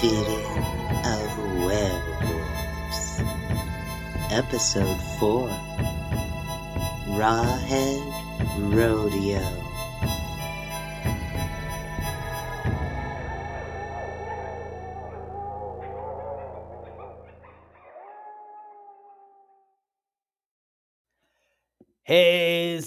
[0.00, 0.46] Feeding
[1.04, 3.20] of Werewolves.
[4.30, 5.48] Episode 4
[7.18, 9.60] Rawhead Rodeo.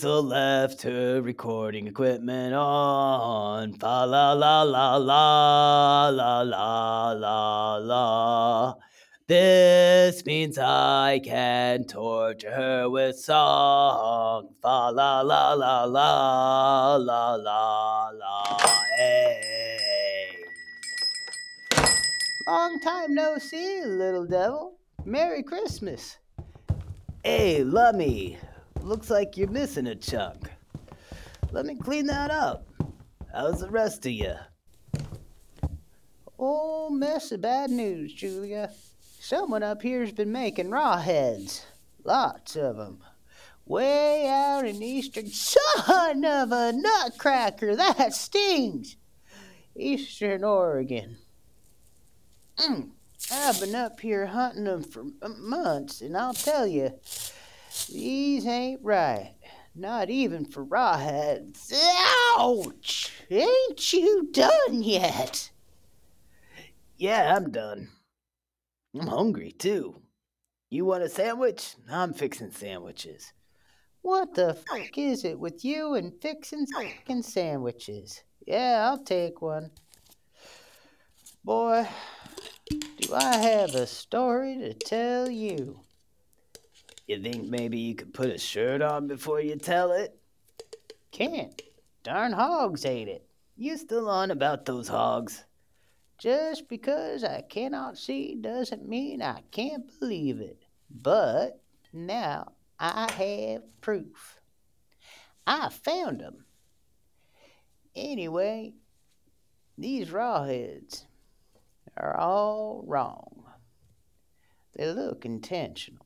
[0.03, 3.71] Hazel left her recording equipment on.
[3.71, 8.73] Fa la la la la la la la la.
[9.27, 14.49] This means I can torture her with song.
[14.61, 18.57] Fa la la la la la la la.
[18.97, 20.43] Hey.
[22.45, 24.73] Long time no see, little devil.
[25.05, 26.17] Merry Christmas.
[27.23, 28.37] Hey, Lummy.
[28.83, 30.51] Looks like you're missing a chunk.
[31.53, 32.67] Let me clean that up.
[33.31, 34.35] How's the rest of you?
[36.37, 38.71] Oh, mess of bad news, Julia.
[39.21, 41.65] Someone up here's been making raw heads.
[42.03, 42.99] Lots of 'em.
[43.65, 45.27] Way out in eastern.
[45.31, 48.97] Son of a nutcracker, that stings!
[49.77, 51.19] Eastern Oregon.
[52.57, 52.89] Mm,
[53.31, 55.05] I've been up here hunting 'em for
[55.37, 56.99] months, and I'll tell you,
[57.91, 59.35] these ain't right.
[59.75, 61.73] Not even for rawheads.
[62.37, 63.11] Ouch!
[63.29, 65.49] Ain't you done yet?
[66.97, 67.89] Yeah, I'm done.
[68.93, 70.01] I'm hungry too.
[70.69, 71.75] You want a sandwich?
[71.89, 73.33] I'm fixing sandwiches.
[74.01, 78.23] What the fuck is it with you and fixing fucking sandwiches?
[78.45, 79.71] Yeah, I'll take one.
[81.43, 81.87] Boy,
[82.69, 85.79] do I have a story to tell you.
[87.07, 90.17] You think maybe you could put a shirt on before you tell it?
[91.11, 91.61] Can't.
[92.03, 93.27] Darn hogs ate it.
[93.55, 95.43] You still on about those hogs?
[96.17, 100.63] Just because I cannot see doesn't mean I can't believe it.
[100.89, 101.61] But
[101.91, 104.39] now I have proof.
[105.45, 106.45] I found 'em.
[107.95, 108.73] Anyway,
[109.77, 111.05] these rawheads
[111.97, 113.45] are all wrong.
[114.73, 116.02] They look intentional,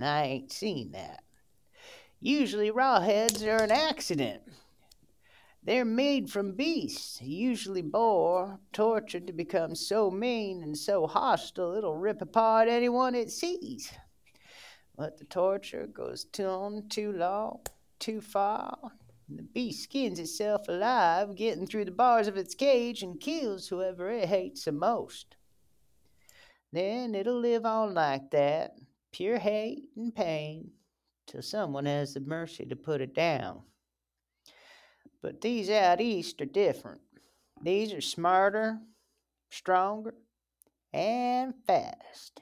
[0.00, 1.24] I ain't seen that.
[2.20, 4.42] Usually, rawheads are an accident.
[5.62, 11.96] They're made from beasts, usually boar, tortured to become so mean and so hostile it'll
[11.96, 13.92] rip apart anyone it sees.
[14.96, 17.60] But the torture goes on too long,
[17.98, 18.78] too far,
[19.28, 23.68] and the beast skins itself alive, getting through the bars of its cage and kills
[23.68, 25.36] whoever it hates the most.
[26.72, 28.76] Then it'll live on like that,
[29.12, 30.70] pure hate and pain,
[31.26, 33.62] till someone has the mercy to put it down.
[35.22, 37.00] But these out east are different.
[37.62, 38.78] These are smarter,
[39.50, 40.14] stronger,
[40.92, 42.40] and fast.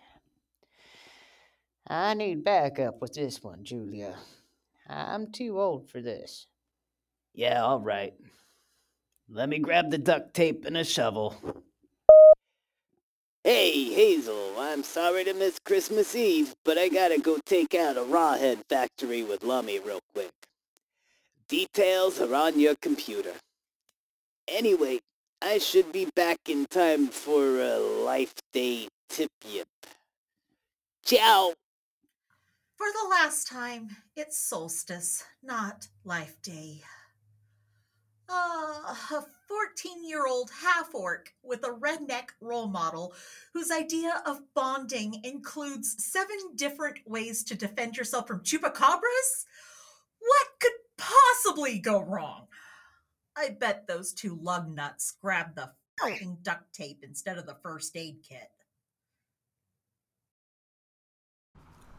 [1.88, 4.14] I need backup with this one, Julia.
[4.88, 6.46] I'm too old for this.
[7.34, 8.14] Yeah, all right.
[9.28, 11.36] Let me grab the duct tape and a shovel.
[13.50, 18.00] Hey, Hazel, I'm sorry to miss Christmas Eve, but I gotta go take out a
[18.00, 20.32] rawhead factory with Lummy real quick.
[21.48, 23.32] Details are on your computer.
[24.46, 24.98] Anyway,
[25.40, 29.66] I should be back in time for a Life Day tip yip.
[31.02, 31.54] Ciao!
[32.76, 36.82] For the last time, it's solstice, not life day.
[38.28, 43.14] Ah, a 14 year old half orc with a redneck role model
[43.54, 49.46] whose idea of bonding includes seven different ways to defend yourself from chupacabras?
[50.18, 52.48] What could possibly go wrong?
[53.36, 57.96] I bet those two lug nuts grabbed the fucking duct tape instead of the first
[57.96, 58.50] aid kit.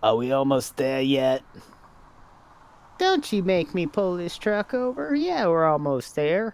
[0.04, 1.44] Are we almost there yet?
[3.00, 5.16] Don't you make me pull this truck over.
[5.16, 6.54] Yeah, we're almost there.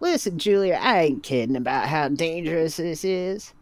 [0.00, 3.52] Listen, Julia, I ain't kidding about how dangerous this is.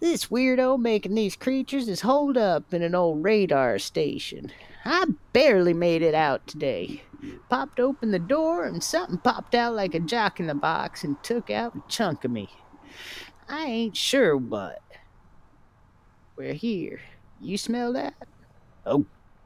[0.00, 4.50] This weirdo making these creatures is holed up in an old radar station.
[4.86, 5.04] I
[5.34, 7.02] barely made it out today.
[7.50, 11.22] Popped open the door and something popped out like a jock in the box and
[11.22, 12.48] took out a chunk of me.
[13.46, 14.80] I ain't sure what.
[16.36, 17.00] We're here.
[17.42, 18.14] You smell that?
[18.86, 19.04] Oh,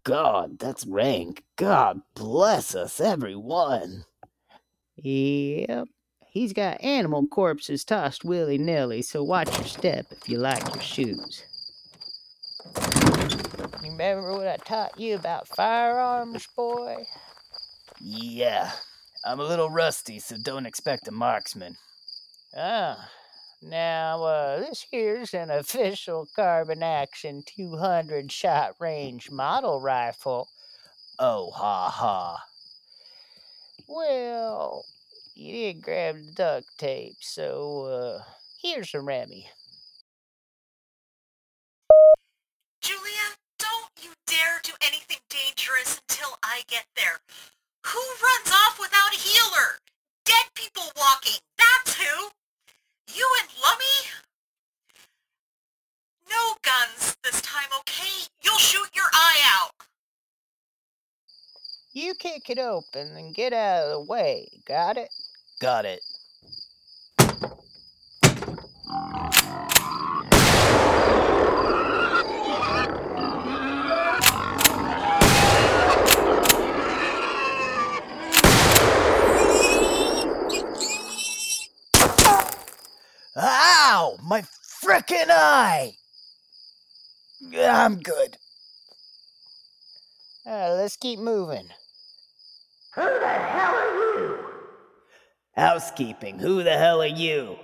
[0.09, 1.45] God, that's rank.
[1.57, 4.07] God bless us, everyone.
[4.97, 5.89] Yep.
[6.31, 10.83] He's got animal corpses tossed willy nilly, so watch your step if you like your
[10.83, 11.43] shoes.
[13.83, 17.05] Remember what I taught you about firearms, boy?
[18.01, 18.71] Yeah.
[19.27, 21.77] I'm a little rusty, so don't expect a marksman.
[22.57, 23.11] Ah,
[23.61, 30.49] Now, uh, this here's an official carbine action 200 shot range model rifle.
[31.19, 32.45] Oh, ha ha.
[33.89, 34.85] Well,
[35.35, 38.23] you did grab the duct tape, so uh,
[38.63, 39.49] here's a Remy.
[42.81, 47.19] Julia, don't you dare do anything dangerous until I get there.
[47.87, 49.79] Who runs off without a healer?
[50.25, 52.31] Dead people walking, that's who!
[53.15, 53.99] You and Lummy?
[56.31, 58.27] No guns this time, okay?
[58.43, 59.71] You'll shoot your eye out.
[61.93, 64.49] You kick it open and get out of the way.
[64.67, 65.09] Got it?
[65.61, 66.01] Got it.
[83.41, 84.17] Ow!
[84.23, 84.43] My
[84.83, 85.93] frickin' eye!
[87.57, 88.37] I'm good.
[90.47, 91.69] Uh, let's keep moving.
[92.95, 94.39] Who the hell are you?
[95.57, 97.57] Housekeeping, who the hell are you?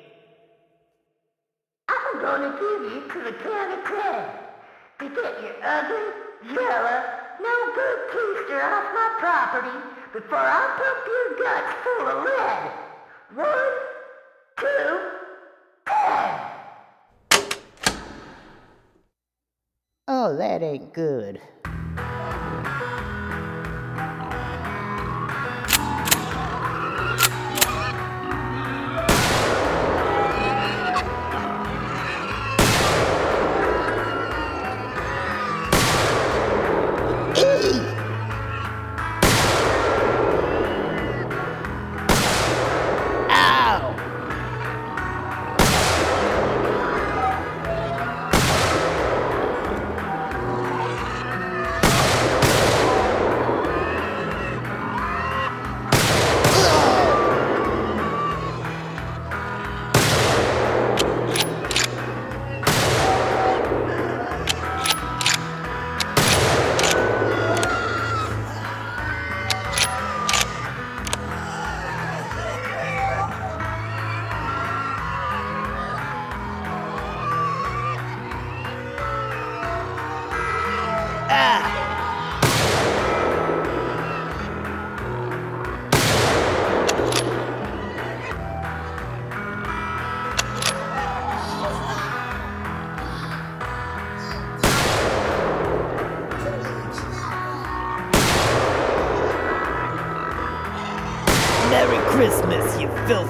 [1.88, 4.30] I'm gonna give you to the county clerk
[4.98, 6.06] to get your ugly,
[6.54, 7.02] yellow,
[7.40, 9.78] no good keister off my property
[10.12, 12.64] before I pump your guts full of lead.
[13.34, 13.74] One,
[14.58, 14.90] two,
[15.86, 16.40] ten.
[20.06, 21.40] Oh, that ain't good.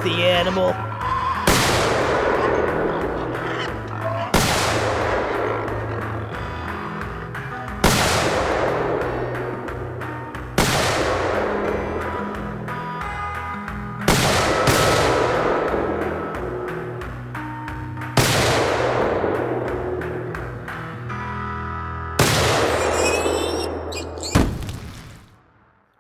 [0.04, 0.72] Filthy animal!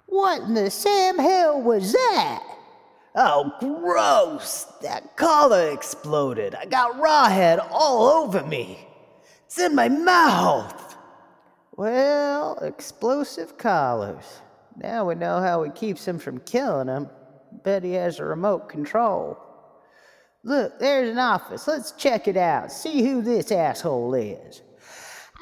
[0.06, 2.53] What in the Sam hell was that?
[3.14, 4.64] Oh, gross!
[4.82, 6.54] That collar exploded.
[6.54, 8.86] I got rawhead all over me.
[9.46, 10.96] It's in my mouth.
[11.76, 14.40] Well, explosive collars.
[14.76, 17.08] Now we know how he keeps him from killing him.
[17.62, 19.38] Bet he has a remote control.
[20.42, 21.66] Look, there's an office.
[21.68, 22.72] Let's check it out.
[22.72, 24.62] See who this asshole is.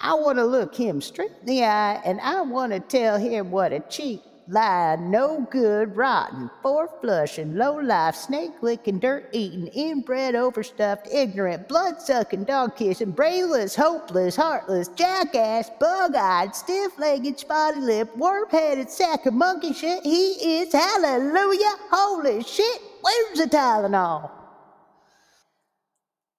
[0.01, 3.51] I want to look him straight in the eye and I want to tell him
[3.51, 9.69] what a cheap, lying, no good, rotten, four flushing, low life, snake licking, dirt eating,
[9.69, 17.39] inbred, overstuffed, ignorant, blood sucking, dog kissing, brainless, hopeless, heartless, jackass, bug eyed, stiff legged,
[17.39, 20.03] spotty lipped, worm headed sack of monkey shit.
[20.03, 21.75] He is hallelujah.
[21.91, 22.81] Holy shit.
[23.01, 24.31] Where's the Tylenol?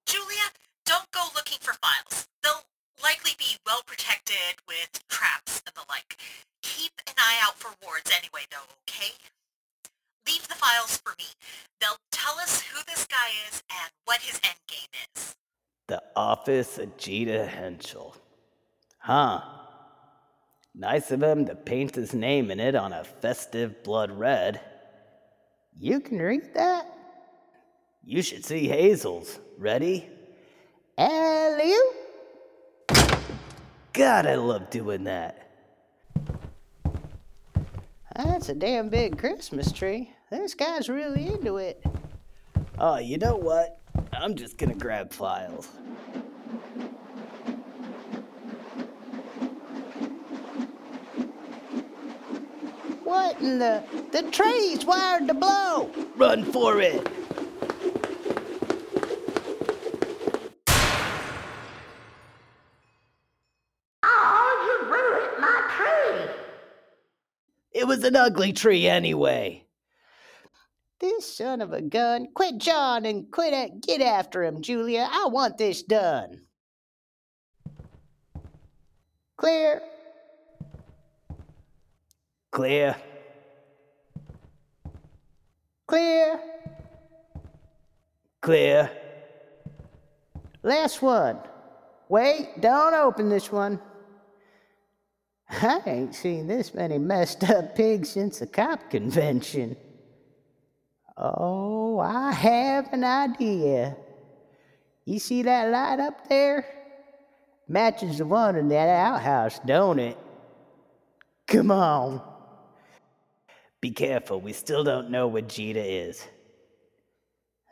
[0.06, 0.48] Julia,
[0.86, 2.28] don't go looking for files.
[2.44, 2.64] They'll
[3.04, 5.43] likely be well protected with traps
[5.76, 6.18] and the like.
[6.62, 9.14] Keep an eye out for wards anyway, though, okay?
[10.28, 11.26] Leave the files for me.
[11.80, 15.36] They'll tell us who this guy is and what his endgame is.
[15.88, 18.16] The office of Jita Henschel.
[19.00, 19.42] Huh.
[20.74, 24.62] Nice of him to paint his name in it on a festive blood red.
[25.78, 26.88] You can read that?
[28.04, 29.40] You should see Hazel's.
[29.58, 30.10] Ready?
[30.98, 31.74] alley
[33.94, 35.43] God, I love doing that.
[38.16, 40.12] That's a damn big Christmas tree.
[40.30, 41.84] This guy's really into it.
[42.78, 43.80] Oh, you know what?
[44.12, 45.70] I'm just gonna grab files.
[53.04, 53.84] What in the.
[54.12, 55.90] The tree's wired to blow!
[56.16, 57.08] Run for it!
[64.04, 66.36] Oh, you ruined my tree.
[67.72, 69.66] It was an ugly tree anyway.
[71.00, 72.28] This son of a gun.
[72.34, 75.08] Quit John and quit at, get after him, Julia.
[75.10, 76.42] I want this done.
[79.38, 79.82] Clear.
[82.52, 82.96] Clear.
[85.88, 86.40] Clear.
[88.42, 88.92] Clear.
[90.62, 91.40] Last one.
[92.10, 93.80] Wait, don't open this one.
[95.50, 99.78] I ain't seen this many messed up pigs since the cop convention.
[101.18, 103.96] Oh, I have an idea.
[105.06, 106.66] You see that light up there?
[107.68, 110.18] Matches the one in that outhouse, don't it?
[111.48, 112.22] Come on.
[113.80, 116.26] Be careful, we still don't know what Jita is.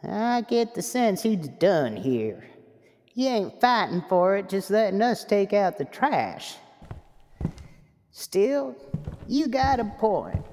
[0.03, 2.43] I get the sense he's done here.
[3.05, 6.55] He ain't fighting for it, just letting us take out the trash.
[8.13, 8.75] Still,
[9.27, 10.45] you got a point.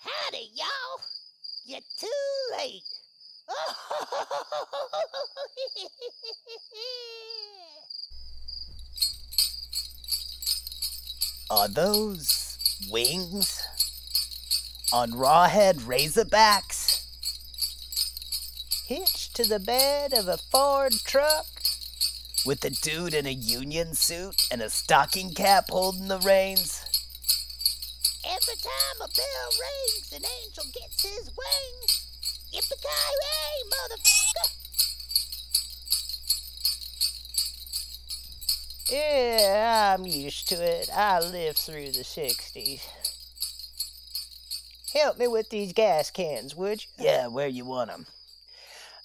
[0.00, 1.00] Howdy, y'all.
[1.66, 2.08] You're too
[2.58, 2.82] late.
[11.50, 12.58] Are those
[12.92, 13.60] wings?
[14.92, 16.69] On rawhead razorbacks?
[19.30, 21.46] Hitched to the bed of a Ford truck.
[22.46, 26.82] With a dude in a union suit and a stocking cap holding the reins?
[28.24, 32.06] Every time a bell rings, an angel gets his wings.
[32.52, 34.50] Yippee-ki-yay, motherfucker!
[38.90, 40.90] Yeah, I'm used to it.
[40.92, 42.80] I lived through the 60s.
[44.92, 47.04] Help me with these gas cans, would you?
[47.04, 48.06] Yeah, where you want 'em?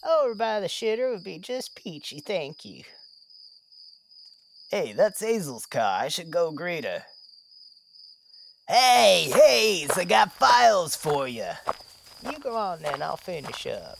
[0.07, 2.83] Over by the shitter would be just peachy, thank you.
[4.69, 6.01] Hey, that's Hazel's car.
[6.01, 7.03] I should go greet her.
[8.67, 11.47] Hey, Hayes, I got files for you.
[12.23, 13.97] You go on then, I'll finish up.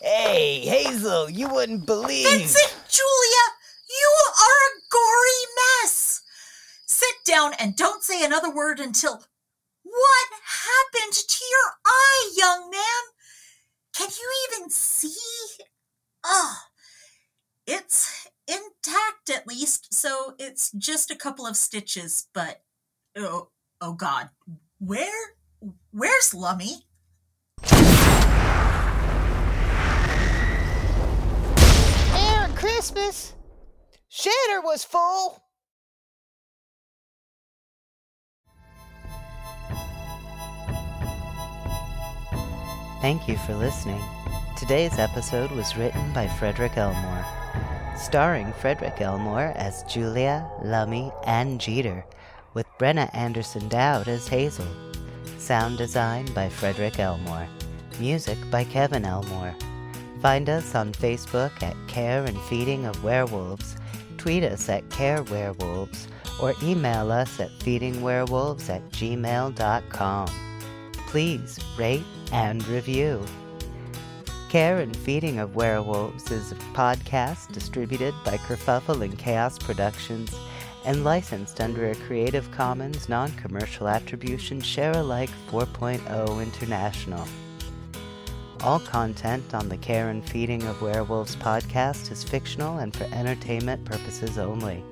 [0.00, 2.26] Hey, Hazel, you wouldn't believe.
[2.28, 3.46] Vincent, Julia,
[3.88, 5.44] you are a gory
[5.82, 6.22] mess.
[6.86, 9.22] Sit down and don't say another word until.
[9.82, 12.69] What happened to your eye, young man?
[14.10, 15.14] Can you even see?
[16.24, 16.56] Oh,
[17.64, 22.60] it's intact at least, so it's just a couple of stitches, but.
[23.16, 23.50] Oh,
[23.80, 24.30] oh God.
[24.80, 25.36] Where?
[25.92, 26.86] Where's Lummy?
[32.12, 33.34] Merry Christmas!
[34.10, 35.40] Shitter was full!
[43.00, 44.02] Thank you for listening.
[44.58, 47.24] Today's episode was written by Frederick Elmore,
[47.96, 52.04] starring Frederick Elmore as Julia, Lummy, and Jeter,
[52.52, 54.66] with Brenna Anderson Dowd as Hazel.
[55.38, 57.48] Sound design by Frederick Elmore.
[57.98, 59.54] Music by Kevin Elmore.
[60.20, 63.76] Find us on Facebook at Care and Feeding of Werewolves,
[64.18, 66.06] tweet us at Care Werewolves,
[66.42, 70.28] or email us at feedingwerewolves at gmail.com.
[71.08, 73.24] Please rate and review.
[74.48, 80.34] Care and Feeding of Werewolves is a podcast distributed by Kerfuffle and Chaos Productions
[80.84, 87.26] and licensed under a Creative Commons non commercial attribution share alike 4.0 international.
[88.62, 93.84] All content on the Care and Feeding of Werewolves podcast is fictional and for entertainment
[93.84, 94.82] purposes only.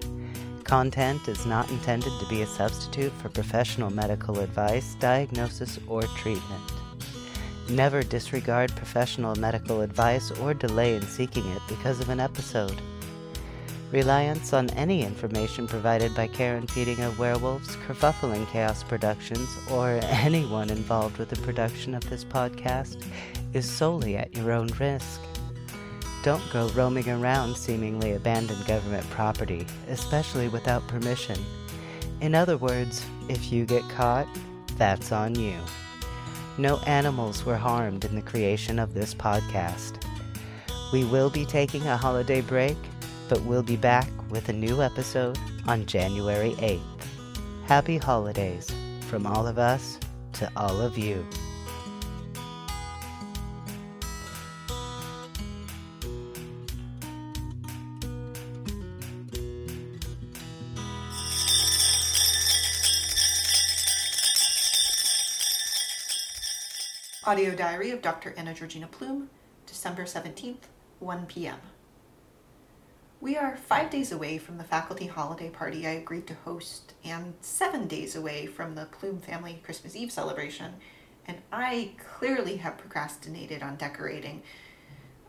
[0.64, 6.78] Content is not intended to be a substitute for professional medical advice, diagnosis, or treatment.
[7.71, 12.81] Never disregard professional medical advice or delay in seeking it because of an episode.
[13.93, 20.71] Reliance on any information provided by Feeding of Werewolves, Kerfuffle and Chaos Productions, or anyone
[20.71, 23.05] involved with the production of this podcast
[23.53, 25.21] is solely at your own risk.
[26.23, 31.39] Don't go roaming around seemingly abandoned government property, especially without permission.
[32.21, 34.27] In other words, if you get caught,
[34.77, 35.59] that's on you.
[36.59, 40.03] No animals were harmed in the creation of this podcast.
[40.93, 42.77] We will be taking a holiday break,
[43.29, 45.38] but we'll be back with a new episode
[45.69, 46.81] on January 8th.
[47.67, 48.69] Happy holidays
[49.03, 50.00] from all of us
[50.33, 51.25] to all of you.
[67.29, 68.33] Audio Diary of Dr.
[68.39, 69.29] Anna Georgina Plume,
[69.67, 70.63] December 17th,
[71.01, 71.59] 1 p.m.
[73.21, 77.35] We are five days away from the faculty holiday party I agreed to host, and
[77.43, 80.77] seven days away from the Plume family Christmas Eve celebration,
[81.27, 84.43] and I clearly have procrastinated on decorating.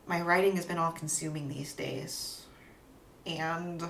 [0.07, 2.45] My writing has been all consuming these days.
[3.25, 3.83] And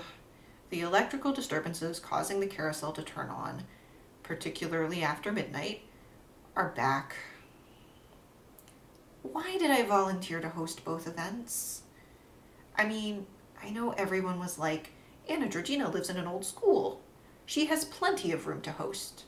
[0.72, 3.66] the electrical disturbances causing the carousel to turn on,
[4.24, 5.82] particularly after midnight,
[6.56, 7.16] are back
[9.22, 11.84] why did I volunteer to host both events?
[12.78, 13.26] I mean,
[13.62, 14.94] I know everyone was like,
[15.28, 17.02] Anna Georgina lives in an old school.
[17.46, 19.26] She has plenty of room to host.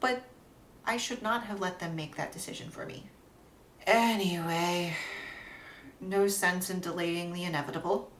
[0.00, 0.24] But
[0.84, 3.06] I should not have let them make that decision for me.
[3.86, 4.94] Anyway,
[6.00, 8.10] no sense in delaying the inevitable.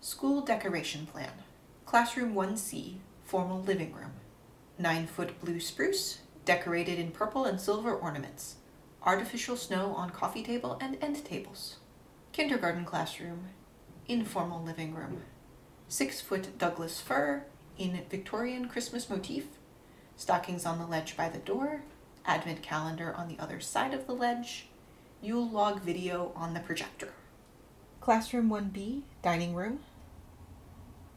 [0.00, 1.32] School decoration plan.
[1.86, 4.12] Classroom 1C, formal living room.
[4.78, 8.56] Nine foot blue spruce, decorated in purple and silver ornaments
[9.02, 11.76] artificial snow on coffee table and end tables.
[12.32, 13.48] Kindergarten classroom,
[14.06, 15.22] informal living room.
[15.88, 17.44] Six foot Douglas fir
[17.78, 19.46] in Victorian Christmas motif,
[20.16, 21.82] stockings on the ledge by the door,
[22.26, 24.66] advent calendar on the other side of the ledge,
[25.22, 27.12] Yule log video on the projector.
[28.00, 29.80] Classroom 1B, dining room.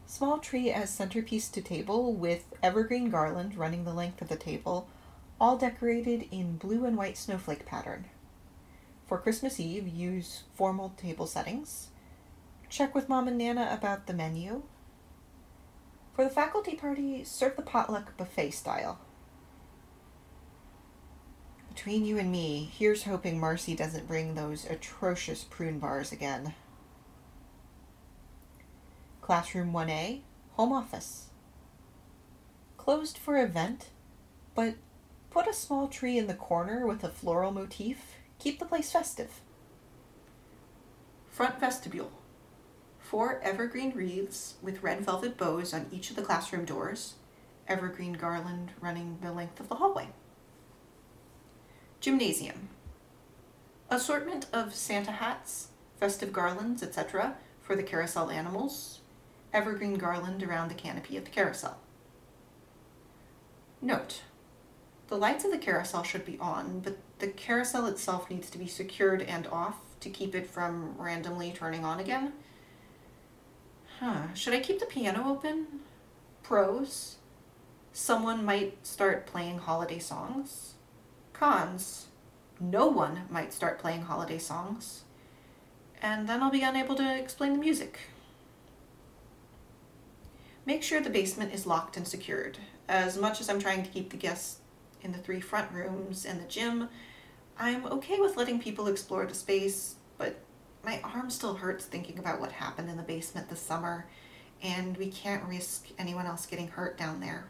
[0.06, 4.88] Small tree as centerpiece to table with evergreen garland running the length of the table
[5.40, 8.06] all decorated in blue and white snowflake pattern.
[9.06, 11.88] For Christmas Eve, use formal table settings.
[12.70, 14.62] Check with Mom and Nana about the menu.
[16.14, 18.98] For the faculty party, serve the potluck buffet style.
[21.68, 26.54] Between you and me, here's hoping Marcy doesn't bring those atrocious prune bars again.
[29.20, 30.20] Classroom 1A,
[30.52, 31.30] home office.
[32.76, 33.88] Closed for event,
[34.54, 34.76] but
[35.34, 38.18] Put a small tree in the corner with a floral motif.
[38.38, 39.40] Keep the place festive.
[41.28, 42.12] Front vestibule.
[43.00, 47.14] Four evergreen wreaths with red velvet bows on each of the classroom doors.
[47.66, 50.10] Evergreen garland running the length of the hallway.
[52.00, 52.68] Gymnasium.
[53.90, 57.38] Assortment of Santa hats, festive garlands, etc.
[57.60, 59.00] for the carousel animals.
[59.52, 61.78] Evergreen garland around the canopy of the carousel.
[63.82, 64.20] Note
[65.08, 68.66] the lights of the carousel should be on, but the carousel itself needs to be
[68.66, 72.32] secured and off to keep it from randomly turning on again.
[74.00, 75.66] Huh, should I keep the piano open?
[76.42, 77.16] Pros.
[77.92, 80.74] Someone might start playing holiday songs.
[81.32, 82.08] Cons.
[82.60, 85.04] No one might start playing holiday songs.
[86.02, 87.98] And then I'll be unable to explain the music.
[90.66, 92.58] Make sure the basement is locked and secured.
[92.88, 94.60] As much as I'm trying to keep the guests
[95.04, 96.88] in the three front rooms and the gym,
[97.58, 100.40] I'm okay with letting people explore the space, but
[100.84, 104.06] my arm still hurts thinking about what happened in the basement this summer,
[104.62, 107.46] and we can't risk anyone else getting hurt down there.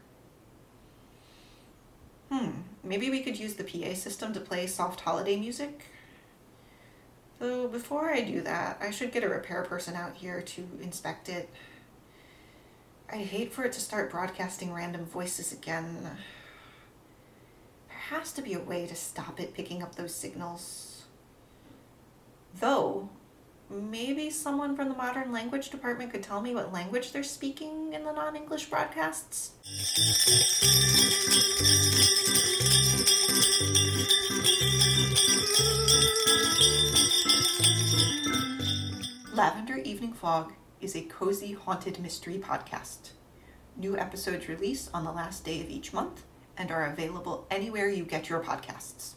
[2.29, 2.51] Hmm,
[2.83, 5.85] maybe we could use the PA system to play soft holiday music?
[7.39, 11.29] Though before I do that, I should get a repair person out here to inspect
[11.29, 11.49] it.
[13.11, 16.17] I'd hate for it to start broadcasting random voices again
[18.09, 21.05] has to be a way to stop it picking up those signals.
[22.59, 23.09] Though,
[23.69, 28.03] maybe someone from the modern language department could tell me what language they're speaking in
[28.03, 29.51] the non English broadcasts.
[39.33, 43.13] Lavender Evening Fog is a cozy haunted mystery podcast.
[43.75, 46.21] New episodes release on the last day of each month
[46.57, 49.15] and are available anywhere you get your podcasts.